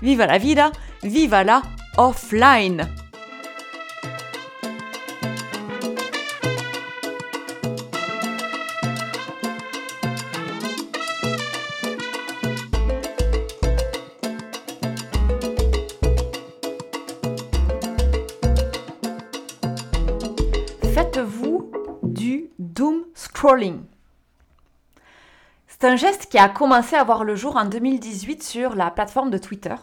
[0.00, 0.72] viva la vida,
[1.02, 1.62] viva la
[1.96, 2.86] offline.
[20.94, 21.70] Faites-vous
[22.02, 23.93] du doom scrolling
[25.84, 29.28] c'est un geste qui a commencé à voir le jour en 2018 sur la plateforme
[29.28, 29.74] de Twitter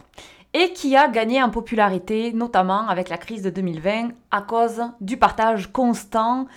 [0.52, 5.16] et qui a gagné en popularité, notamment avec la crise de 2020, à cause du
[5.16, 6.48] partage constant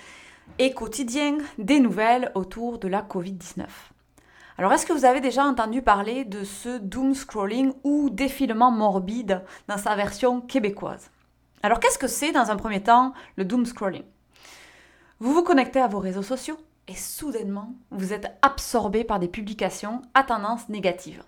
[0.57, 3.65] et quotidien des nouvelles autour de la Covid-19.
[4.57, 9.43] Alors, est-ce que vous avez déjà entendu parler de ce doom scrolling ou défilement morbide
[9.67, 11.11] dans sa version québécoise?
[11.61, 14.05] Alors, qu'est-ce que c'est dans un premier temps le doom scrolling?
[15.19, 20.01] Vous vous connectez à vos réseaux sociaux, et soudainement, vous êtes absorbé par des publications
[20.13, 21.23] à tendance négative.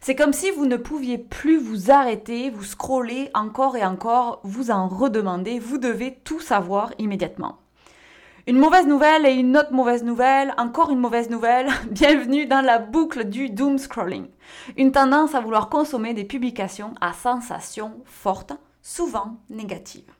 [0.00, 4.70] C'est comme si vous ne pouviez plus vous arrêter, vous scroller encore et encore, vous
[4.70, 7.58] en redemander, vous devez tout savoir immédiatement.
[8.46, 12.78] Une mauvaise nouvelle et une autre mauvaise nouvelle, encore une mauvaise nouvelle, bienvenue dans la
[12.78, 14.26] boucle du doom scrolling.
[14.76, 20.10] Une tendance à vouloir consommer des publications à sensations fortes, souvent négatives.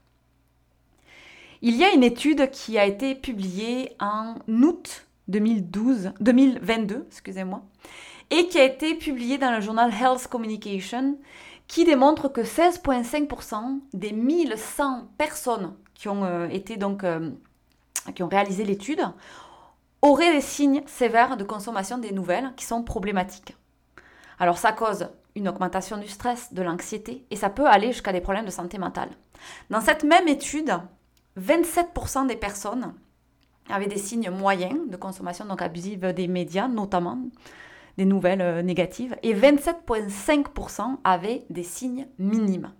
[1.62, 7.62] Il y a une étude qui a été publiée en août 2012, 2022, excusez-moi,
[8.30, 11.18] et qui a été publiée dans le journal Health Communication,
[11.66, 17.30] qui démontre que 16,5% des 1100 personnes qui ont euh, été donc euh,
[18.14, 19.02] qui ont réalisé l'étude
[20.00, 23.54] auraient des signes sévères de consommation des nouvelles qui sont problématiques.
[24.38, 28.22] Alors ça cause une augmentation du stress, de l'anxiété et ça peut aller jusqu'à des
[28.22, 29.10] problèmes de santé mentale.
[29.68, 30.72] Dans cette même étude,
[31.40, 32.94] 27% des personnes
[33.68, 37.18] avaient des signes moyens de consommation donc abusive des médias, notamment
[37.96, 42.72] des nouvelles euh, négatives, et 27,5% avaient des signes minimes.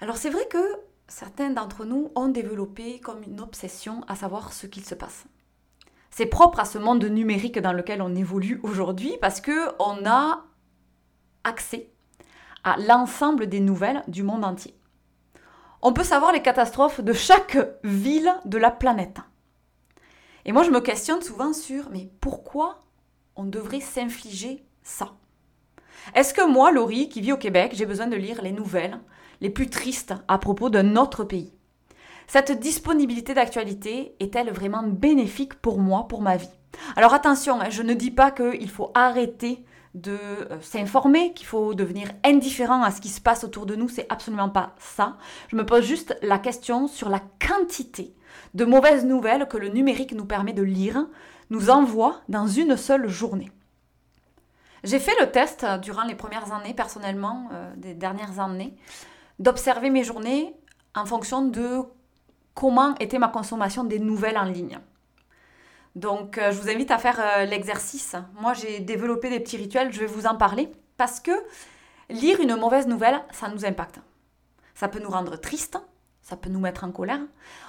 [0.00, 0.58] Alors c'est vrai que
[1.06, 5.24] certains d'entre nous ont développé comme une obsession à savoir ce qu'il se passe.
[6.10, 10.44] C'est propre à ce monde numérique dans lequel on évolue aujourd'hui parce que on a
[11.44, 11.88] accès
[12.64, 14.74] à l'ensemble des nouvelles du monde entier
[15.82, 19.18] on peut savoir les catastrophes de chaque ville de la planète.
[20.44, 22.84] Et moi, je me questionne souvent sur, mais pourquoi
[23.36, 25.12] on devrait s'infliger ça?
[26.14, 28.98] Est-ce que moi, Laurie, qui vit au Québec, j'ai besoin de lire les nouvelles
[29.40, 31.52] les plus tristes à propos d'un autre pays?
[32.26, 36.48] Cette disponibilité d'actualité est-elle vraiment bénéfique pour moi, pour ma vie?
[36.96, 40.16] Alors attention, hein, je ne dis pas qu'il faut arrêter de
[40.50, 44.06] euh, s'informer, qu'il faut devenir indifférent à ce qui se passe autour de nous, c'est
[44.10, 45.16] absolument pas ça.
[45.48, 48.14] Je me pose juste la question sur la quantité
[48.54, 51.06] de mauvaises nouvelles que le numérique nous permet de lire,
[51.50, 53.50] nous envoie dans une seule journée.
[54.84, 58.74] J'ai fait le test durant les premières années, personnellement, euh, des dernières années,
[59.38, 60.56] d'observer mes journées
[60.94, 61.82] en fonction de
[62.54, 64.78] comment était ma consommation des nouvelles en ligne.
[65.94, 68.16] Donc, euh, je vous invite à faire euh, l'exercice.
[68.40, 71.32] Moi, j'ai développé des petits rituels, je vais vous en parler, parce que
[72.08, 74.00] lire une mauvaise nouvelle, ça nous impacte.
[74.74, 75.78] Ça peut nous rendre tristes,
[76.22, 77.20] ça peut nous mettre en colère.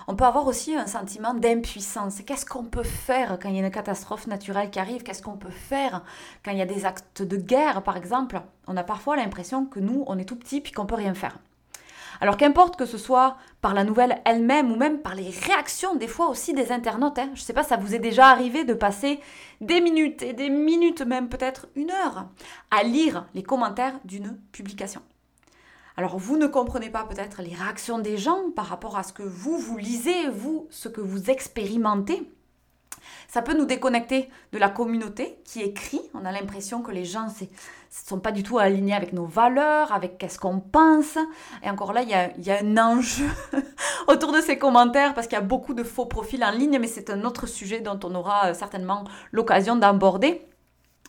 [0.08, 2.22] On peut avoir aussi un sentiment d'impuissance.
[2.22, 5.04] Qu'est-ce qu'on peut faire quand il y a une catastrophe naturelle qui arrive?
[5.04, 6.04] Qu'est-ce qu'on peut faire
[6.46, 8.42] quand il y a des actes de guerre, par exemple?
[8.68, 11.40] On a parfois l'impression que nous, on est tout petit puis qu'on peut rien faire.
[12.22, 16.08] Alors qu'importe que ce soit par la nouvelle elle-même ou même par les réactions des
[16.08, 17.30] fois aussi des internautes, hein.
[17.34, 19.20] je ne sais pas, ça vous est déjà arrivé de passer
[19.62, 22.28] des minutes et des minutes, même peut-être une heure,
[22.72, 25.02] à lire les commentaires d'une publication.
[25.96, 29.24] Alors vous ne comprenez pas peut-être les réactions des gens par rapport à ce que
[29.24, 32.28] vous, vous lisez, vous, ce que vous expérimentez.
[33.28, 36.02] Ça peut nous déconnecter de la communauté qui écrit.
[36.14, 37.48] On a l'impression que les gens ne
[37.90, 41.18] sont pas du tout alignés avec nos valeurs, avec qu'est-ce qu'on pense.
[41.64, 43.30] Et encore là, il y a, y a un enjeu
[44.08, 46.88] autour de ces commentaires parce qu'il y a beaucoup de faux profils en ligne, mais
[46.88, 50.42] c'est un autre sujet dont on aura euh, certainement l'occasion d'aborder.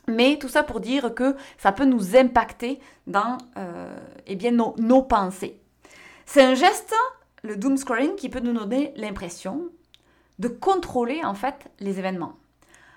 [0.07, 4.75] Mais tout ça pour dire que ça peut nous impacter dans euh, eh bien, nos,
[4.79, 5.61] nos pensées.
[6.27, 6.95] C'est un geste,
[7.43, 9.71] le doom scrolling, qui peut nous donner l'impression
[10.39, 12.35] de contrôler en fait les événements.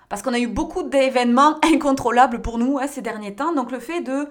[0.10, 3.54] Parce qu'on a eu beaucoup d'événements incontrôlables pour nous hein, ces derniers temps.
[3.54, 4.28] Donc le fait de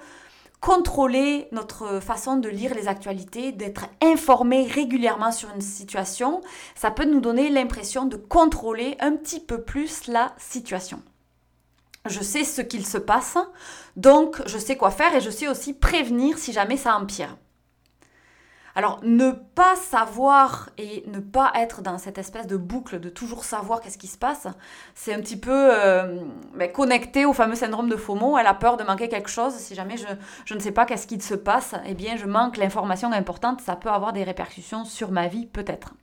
[0.60, 6.40] contrôler notre façon de lire les actualités, d'être informé régulièrement sur une situation,
[6.74, 11.02] ça peut nous donner l'impression de contrôler un petit peu plus la situation.
[12.06, 13.36] Je sais ce qu'il se passe,
[13.96, 17.36] donc je sais quoi faire et je sais aussi prévenir si jamais ça empire.
[18.76, 23.46] Alors, ne pas savoir et ne pas être dans cette espèce de boucle de toujours
[23.46, 24.46] savoir qu'est-ce qui se passe,
[24.94, 26.20] c'est un petit peu euh,
[26.54, 28.36] ben, connecté au fameux syndrome de FOMO.
[28.36, 29.54] Elle a peur de manquer quelque chose.
[29.54, 33.10] Si jamais je, ne sais pas qu'est-ce qui se passe, eh bien, je manque l'information
[33.12, 33.62] importante.
[33.62, 35.94] Ça peut avoir des répercussions sur ma vie, peut-être.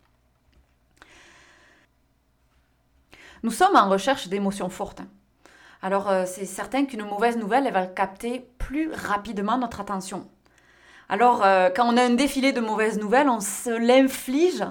[3.43, 5.03] Nous sommes en recherche d'émotions fortes.
[5.83, 10.27] Alors, euh, c'est certain qu'une mauvaise nouvelle, elle va capter plus rapidement notre attention.
[11.09, 14.63] Alors, euh, quand on a un défilé de mauvaises nouvelles, on se l'inflige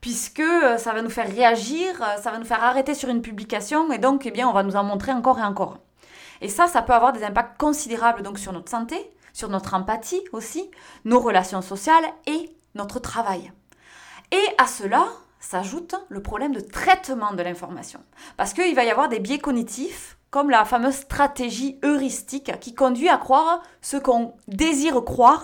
[0.00, 3.22] puisque euh, ça va nous faire réagir, euh, ça va nous faire arrêter sur une
[3.22, 5.78] publication et donc, eh bien, on va nous en montrer encore et encore.
[6.40, 10.22] Et ça, ça peut avoir des impacts considérables donc sur notre santé, sur notre empathie
[10.32, 10.70] aussi,
[11.04, 13.52] nos relations sociales et notre travail.
[14.30, 15.06] Et à cela
[15.40, 18.00] s'ajoute le problème de traitement de l'information.
[18.36, 23.08] Parce qu'il va y avoir des biais cognitifs comme la fameuse stratégie heuristique qui conduit
[23.08, 25.42] à croire ce qu'on désire croire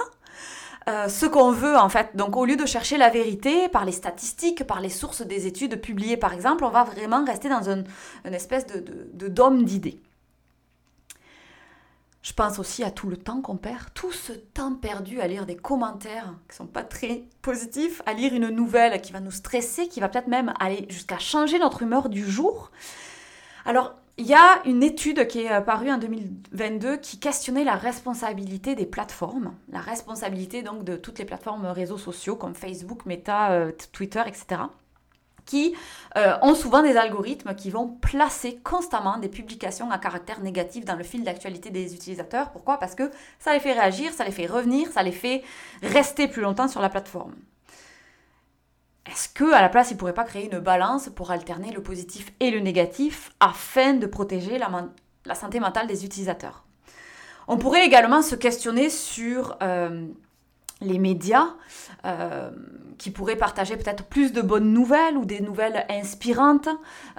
[0.87, 2.15] euh, ce qu'on veut en fait.
[2.15, 5.81] Donc au lieu de chercher la vérité par les statistiques, par les sources des études
[5.81, 7.85] publiées par exemple, on va vraiment rester dans une
[8.25, 9.99] espèce de, dôme d'idées.
[12.21, 15.47] Je pense aussi à tout le temps qu'on perd, tout ce temps perdu à lire
[15.47, 19.89] des commentaires qui sont pas très positifs, à lire une nouvelle qui va nous stresser,
[19.89, 22.71] qui va peut-être même aller jusqu'à changer notre humeur du jour.
[23.67, 28.75] Alors, il y a une étude qui est parue en 2022 qui questionnait la responsabilité
[28.75, 33.73] des plateformes, la responsabilité donc de toutes les plateformes réseaux sociaux comme Facebook, Meta, euh,
[33.93, 34.63] Twitter, etc
[35.47, 35.75] qui
[36.17, 40.97] euh, ont souvent des algorithmes qui vont placer constamment des publications à caractère négatif dans
[40.97, 42.51] le fil d'actualité des utilisateurs.
[42.51, 42.79] Pourquoi?
[42.79, 45.43] Parce que ça les fait réagir, ça les fait revenir, ça les fait
[45.83, 47.35] rester plus longtemps sur la plateforme.
[49.11, 51.83] Est-ce que à la place, il ne pourrait pas créer une balance pour alterner le
[51.83, 56.65] positif et le négatif afin de protéger la, santé mentale des utilisateurs?
[57.47, 60.07] On pourrait également se questionner sur euh,
[60.81, 61.49] les médias
[62.07, 62.51] euh,
[62.97, 66.71] qui pourraient partager peut-être plus de bonnes nouvelles ou des nouvelles inspirantes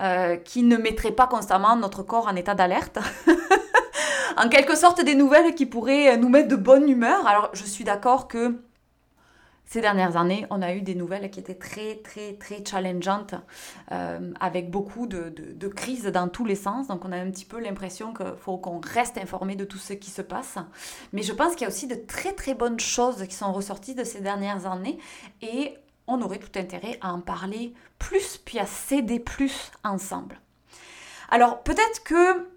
[0.02, 2.98] euh, qui ne mettraient pas constamment notre corps en état d'alerte.
[4.38, 7.28] en quelque sorte des nouvelles qui pourraient nous mettre de bonne humeur.
[7.28, 8.60] Alors je suis d'accord que
[9.66, 13.36] ces dernières années, on a eu des nouvelles qui étaient très, très, très challengeantes,
[13.92, 16.88] euh, avec beaucoup de, de, crises dans tous les sens.
[16.88, 19.94] Donc, on a un petit peu l'impression qu'il faut qu'on reste informé de tout ce
[19.94, 20.58] qui se passe.
[21.14, 23.96] Mais je pense qu'il y a aussi de très, très bonnes choses qui sont ressorties
[23.96, 25.00] de ces dernières années.
[25.42, 25.76] Et
[26.08, 30.40] on aurait tout intérêt à en parler plus, puis à s'aider plus ensemble.
[31.30, 32.48] Alors, peut-être que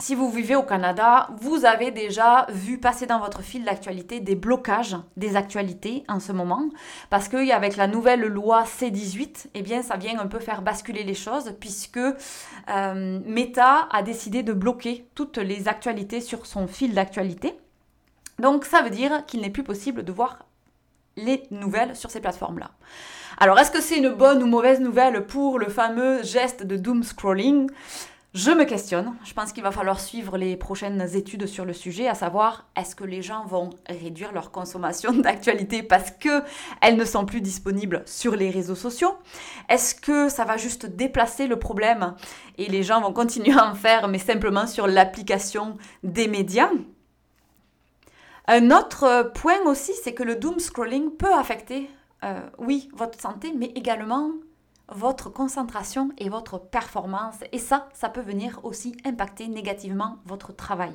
[0.00, 4.34] si vous vivez au Canada, vous avez déjà vu passer dans votre fil d'actualité des
[4.34, 6.70] blocages des actualités en ce moment,
[7.10, 11.14] parce qu'avec la nouvelle loi C18, eh bien, ça vient un peu faire basculer les
[11.14, 17.58] choses, puisque euh, Meta a décidé de bloquer toutes les actualités sur son fil d'actualité.
[18.38, 20.38] Donc, ça veut dire qu'il n'est plus possible de voir
[21.16, 22.70] les nouvelles sur ces plateformes-là.
[23.38, 27.02] Alors, est-ce que c'est une bonne ou mauvaise nouvelle pour le fameux geste de doom
[27.02, 27.70] scrolling?
[28.32, 29.16] Je me questionne.
[29.24, 32.94] Je pense qu'il va falloir suivre les prochaines études sur le sujet, à savoir est-ce
[32.94, 36.42] que les gens vont réduire leur consommation d'actualité parce que
[36.80, 39.16] elles ne sont plus disponibles sur les réseaux sociaux?
[39.68, 42.14] Est-ce que ça va juste déplacer le problème
[42.56, 46.70] et les gens vont continuer à en faire, mais simplement sur l'application des médias?
[48.46, 51.90] Un autre point aussi, c'est que le doom scrolling peut affecter,
[52.22, 54.30] euh, oui, votre santé, mais également
[54.92, 57.36] votre concentration et votre performance.
[57.52, 60.92] Et ça, ça peut venir aussi impacter négativement votre travail.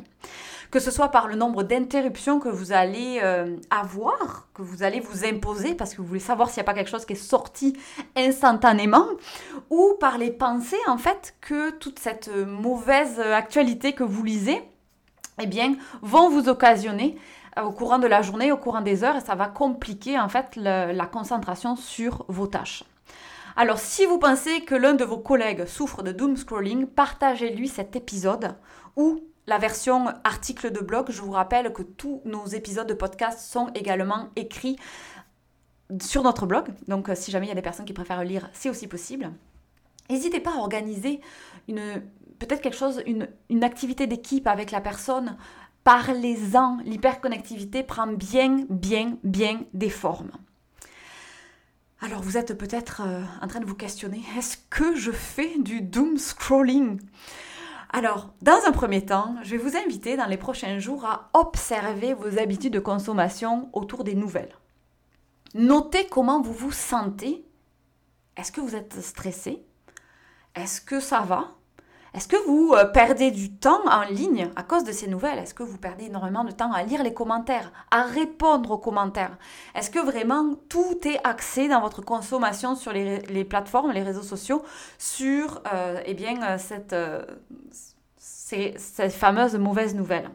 [0.72, 5.00] Que ce soit par le nombre d'interruptions que vous allez euh, avoir, que vous allez
[5.00, 7.16] vous imposer parce que vous voulez savoir s'il n'y a pas quelque chose qui est
[7.16, 7.78] sorti
[8.16, 9.08] instantanément,
[9.70, 14.62] ou par les pensées en fait que toute cette mauvaise actualité que vous lisez,
[15.40, 17.18] eh bien, vont vous occasionner
[17.58, 20.30] euh, au courant de la journée, au courant des heures, et ça va compliquer en
[20.30, 22.84] fait la concentration sur vos tâches.
[23.58, 27.96] Alors, si vous pensez que l'un de vos collègues souffre de doom scrolling, partagez-lui cet
[27.96, 28.58] épisode
[28.98, 31.10] ou la version article de blog.
[31.10, 34.78] Je vous rappelle que tous nos épisodes de podcast sont également écrits
[36.02, 36.68] sur notre blog.
[36.90, 39.32] Donc, si jamais il y a des personnes qui préfèrent lire, c'est aussi possible.
[40.10, 41.22] N'hésitez pas à organiser
[41.70, 42.04] une
[42.40, 45.38] peut-être quelque chose, une, une activité d'équipe avec la personne.
[45.86, 46.80] Parlez-en.
[46.84, 50.32] L'hyperconnectivité prend bien, bien, bien des formes.
[52.06, 55.82] Alors vous êtes peut-être euh, en train de vous questionner, est-ce que je fais du
[55.82, 57.02] doom scrolling?
[57.90, 62.14] Alors, dans un premier temps, je vais vous inviter dans les prochains jours à observer
[62.14, 64.54] vos habitudes de consommation autour des nouvelles.
[65.56, 67.44] Notez comment vous vous sentez.
[68.38, 69.66] Est-ce que vous êtes stressé?
[70.54, 71.56] Est-ce que ça va?
[72.16, 75.38] Est-ce que vous euh, perdez du temps en ligne à cause de ces nouvelles?
[75.38, 79.38] Est-ce que vous perdez énormément de temps à lire les commentaires, à répondre aux commentaires?
[79.76, 84.64] Est-ce que vraiment tout est axé dans votre consommation sur les, plateformes, les réseaux sociaux,
[84.98, 86.16] sur euh, eh
[86.94, 87.26] euh,
[88.18, 90.30] ces, cette fameuse mauvaise nouvelle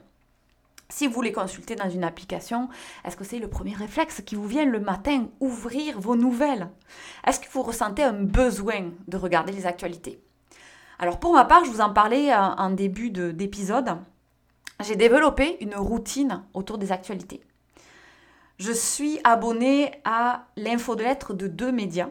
[0.91, 2.69] si vous les consultez dans une application,
[3.05, 6.69] est-ce que c'est le premier réflexe qui vous vient le matin, ouvrir vos nouvelles.
[7.25, 10.21] Est-ce que vous ressentez un besoin de regarder les actualités?
[11.01, 13.97] Alors pour ma part, je vous en parlais en début d'épisode,
[14.85, 17.41] j'ai développé une routine autour des actualités.
[18.59, 22.11] Je suis abonnée à l'info de lettres de deux médias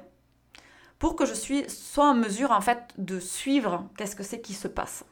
[0.98, 1.36] pour que je
[1.68, 5.06] sois en mesure en fait de suivre qu'est-ce que c'est qui se passe.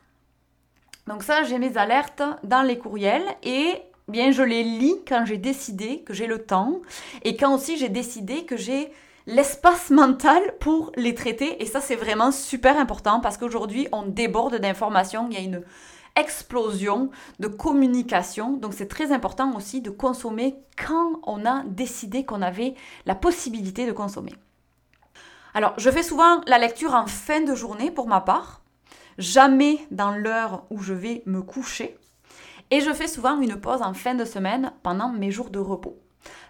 [1.05, 5.38] Donc ça, j'ai mes alertes dans les courriels et bien je les lis quand j'ai
[5.38, 6.81] décidé que j'ai le temps
[7.24, 8.91] et quand aussi j'ai décidé que j'ai
[9.27, 11.62] l'espace mental pour les traiter.
[11.62, 15.27] Et ça, c'est vraiment super important parce qu'aujourd'hui, on déborde d'informations.
[15.29, 15.63] Il y a une
[16.15, 18.53] explosion de communication.
[18.53, 22.74] Donc, c'est très important aussi de consommer quand on a décidé qu'on avait
[23.05, 24.34] la possibilité de consommer.
[25.53, 28.62] Alors, je fais souvent la lecture en fin de journée pour ma part,
[29.17, 31.98] jamais dans l'heure où je vais me coucher.
[32.72, 36.00] Et je fais souvent une pause en fin de semaine pendant mes jours de repos.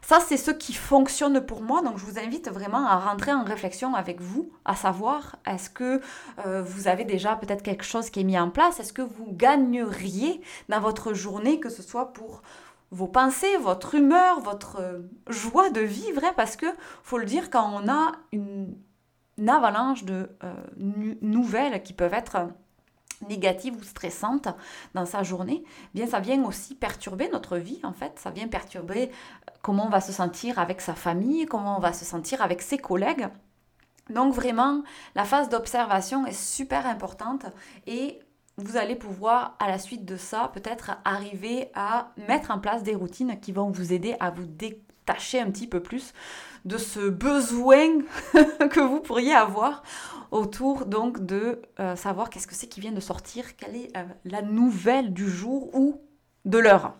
[0.02, 1.82] Ça, c'est ce qui fonctionne pour moi.
[1.82, 6.02] Donc, je vous invite vraiment à rentrer en réflexion avec vous, à savoir, est-ce que
[6.46, 8.80] euh, vous avez déjà peut-être quelque chose qui est mis en place?
[8.80, 12.42] Est-ce que vous gagneriez dans votre journée, que ce soit pour
[12.92, 15.00] vos pensées, votre humeur, votre euh,
[15.30, 16.34] joie de vivre hein?
[16.36, 16.68] Parce que,
[17.04, 18.76] faut le dire, quand on a une,
[19.48, 20.54] avalanche de euh,
[21.22, 22.38] nouvelles qui peuvent être
[23.28, 24.48] négative ou stressante
[24.94, 28.48] dans sa journée, eh bien ça vient aussi perturber notre vie en fait, ça vient
[28.48, 32.42] perturber euh, comment on va se sentir avec sa famille, comment on va se sentir
[32.42, 33.28] avec ses collègues.
[34.10, 34.84] Donc vraiment,
[35.16, 37.46] la phase d'observation est super importante
[37.86, 38.20] et
[38.58, 42.96] vous allez pouvoir à la suite de ça peut-être arriver à mettre en place des
[42.96, 46.14] routines qui vont vous aider à vous détacher un petit peu plus
[46.68, 48.00] de ce besoin
[48.70, 49.84] que vous pourriez avoir
[50.32, 54.04] autour donc de euh, savoir qu'est-ce que c'est qui vient de sortir, quelle est euh,
[54.26, 56.02] la nouvelle du jour ou
[56.44, 56.94] de l'heure.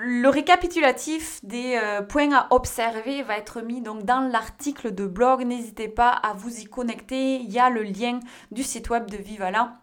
[0.00, 5.44] Le récapitulatif des euh, points à observer va être mis donc dans l'article de blog.
[5.44, 7.36] N'hésitez pas à vous y connecter.
[7.36, 8.18] Il y a le lien
[8.50, 9.76] du site web de Vivala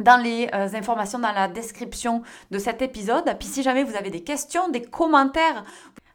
[0.00, 3.24] dans les informations dans la description de cet épisode.
[3.40, 5.64] Puis si jamais vous avez des questions, des commentaires,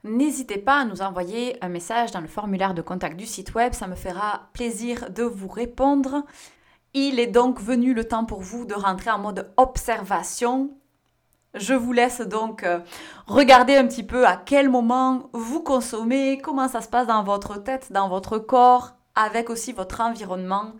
[0.03, 3.73] N'hésitez pas à nous envoyer un message dans le formulaire de contact du site web,
[3.73, 6.23] ça me fera plaisir de vous répondre.
[6.93, 10.71] Il est donc venu le temps pour vous de rentrer en mode observation.
[11.53, 12.79] Je vous laisse donc euh,
[13.27, 17.57] regarder un petit peu à quel moment vous consommez, comment ça se passe dans votre
[17.63, 20.73] tête, dans votre corps, avec aussi votre environnement.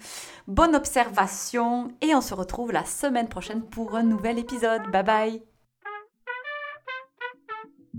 [0.48, 4.82] Bonne observation et on se retrouve la semaine prochaine pour un nouvel épisode.
[4.92, 5.53] Bye bye